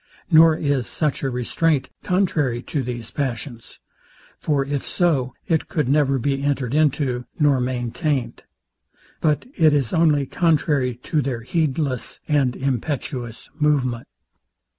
Nor 0.31 0.55
is 0.57 0.87
such 0.87 1.21
a 1.21 1.29
restraint 1.29 1.91
contrary 2.01 2.63
to 2.63 2.81
these 2.81 3.11
passions; 3.11 3.79
for 4.39 4.65
if 4.65 4.83
so, 4.83 5.35
it 5.47 5.67
could 5.67 5.87
never 5.87 6.17
be 6.17 6.41
entered 6.41 6.73
into, 6.73 7.25
nor 7.37 7.59
maintained; 7.61 8.41
but 9.19 9.45
it 9.55 9.75
is 9.75 9.93
only 9.93 10.25
contrary 10.25 10.95
to 11.03 11.21
their 11.21 11.41
heedless 11.41 12.19
and 12.27 12.55
impetuous 12.55 13.47
movement. 13.59 14.07